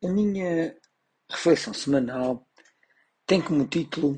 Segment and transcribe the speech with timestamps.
[0.00, 0.78] A minha
[1.28, 2.48] reflexão semanal
[3.26, 4.16] tem como título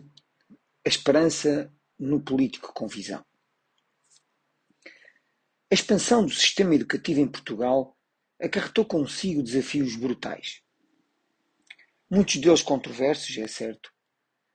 [0.85, 3.25] A Esperança no Político com Visão.
[5.71, 7.97] A expansão do sistema educativo em Portugal
[8.39, 10.61] acarretou consigo desafios brutais.
[12.11, 13.91] Muitos deles controversos, é certo,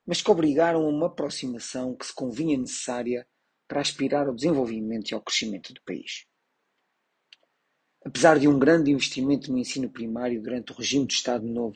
[0.05, 3.27] mas que obrigaram a uma aproximação que se convinha necessária
[3.67, 6.27] para aspirar ao desenvolvimento e ao crescimento do país.
[8.05, 11.75] Apesar de um grande investimento no ensino primário durante o regime de Estado Novo,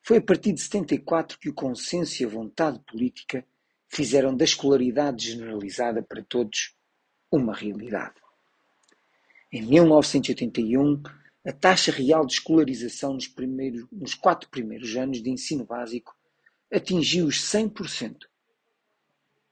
[0.00, 3.44] foi a partir de 74 que o consenso e a vontade política
[3.88, 6.76] fizeram da escolaridade generalizada para todos
[7.32, 8.14] uma realidade.
[9.52, 11.02] Em 1981,
[11.44, 16.14] a taxa real de escolarização nos, primeiros, nos quatro primeiros anos de ensino básico
[16.72, 18.28] atingiu os 100%,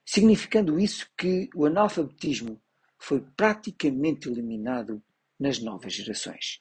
[0.04, 2.62] significando isso que o analfabetismo
[2.96, 5.02] foi praticamente eliminado
[5.38, 6.60] nas novas gerações.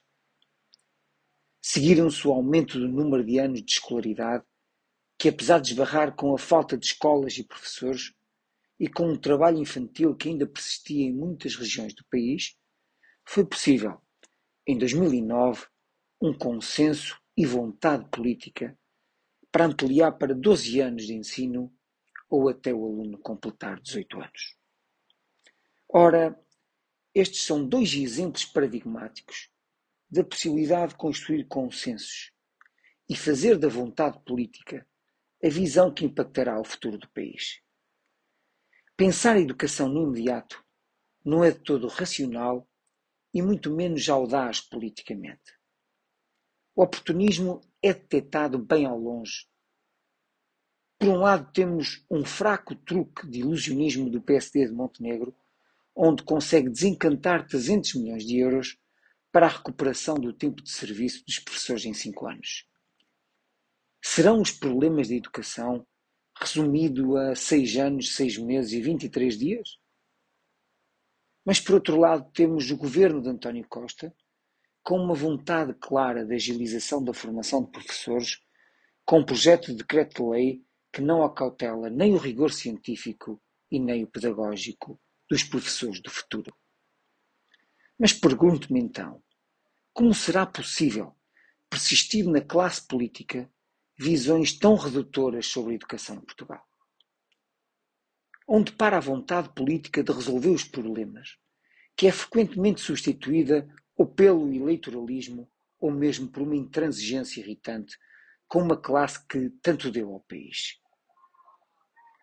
[1.62, 4.44] Seguiram-se o aumento do número de anos de escolaridade,
[5.18, 8.14] que apesar de esbarrar com a falta de escolas e professores
[8.80, 12.56] e com um trabalho infantil que ainda persistia em muitas regiões do país,
[13.26, 14.00] foi possível,
[14.66, 15.66] em 2009,
[16.22, 18.78] um consenso e vontade política
[19.52, 21.74] para ampliar para 12 anos de ensino
[22.30, 24.58] ou até o aluno completar 18 anos.
[25.90, 26.40] Ora,
[27.20, 29.50] estes são dois exemplos paradigmáticos
[30.08, 32.32] da possibilidade de construir consensos
[33.10, 34.88] e fazer da vontade política
[35.44, 37.60] a visão que impactará o futuro do país.
[38.96, 40.64] Pensar a educação no imediato
[41.26, 42.70] não é de todo racional
[43.34, 45.58] e muito menos audaz politicamente.
[46.76, 49.48] O oportunismo é detectado bem ao longe.
[51.00, 55.36] Por um lado, temos um fraco truque de ilusionismo do PSD de Montenegro
[55.98, 58.78] onde consegue desencantar 300 milhões de euros
[59.32, 62.68] para a recuperação do tempo de serviço dos professores em 5 anos.
[64.04, 65.86] Serão os problemas da educação
[66.40, 69.80] resumido a 6 anos, 6 meses e 23 dias?
[71.44, 74.14] Mas, por outro lado, temos o governo de António Costa
[74.84, 78.40] com uma vontade clara de agilização da formação de professores,
[79.04, 80.62] com um projeto de decreto-lei
[80.94, 83.42] que não acautela nem o rigor científico
[83.72, 86.56] e nem o pedagógico dos professores do futuro.
[88.00, 89.24] Mas pergunto-me então,
[89.94, 91.16] como será possível
[91.70, 93.52] persistir na classe política
[93.98, 96.64] visões tão redutoras sobre a educação em Portugal?
[98.48, 101.38] Onde para a vontade política de resolver os problemas,
[101.96, 107.98] que é frequentemente substituída ou pelo eleitoralismo ou mesmo por uma intransigência irritante
[108.48, 110.80] com uma classe que tanto deu ao país?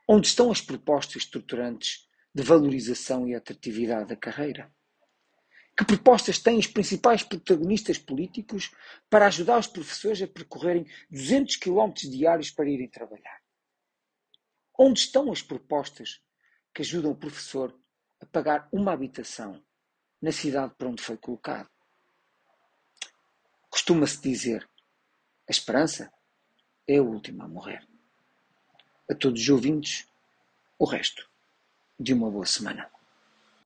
[0.08, 2.03] Onde estão as propostas estruturantes
[2.34, 4.74] de valorização e atratividade da carreira?
[5.76, 8.72] Que propostas têm os principais protagonistas políticos
[9.08, 13.40] para ajudar os professores a percorrerem 200 km diários para irem trabalhar?
[14.76, 16.20] Onde estão as propostas
[16.72, 17.76] que ajudam o professor
[18.20, 19.64] a pagar uma habitação
[20.20, 21.68] na cidade para onde foi colocado?
[23.68, 24.68] Costuma-se dizer:
[25.48, 26.12] a esperança
[26.86, 27.86] é a última a morrer.
[29.10, 30.08] A todos os ouvintes,
[30.78, 31.33] o resto
[31.98, 32.88] de uma boa semana.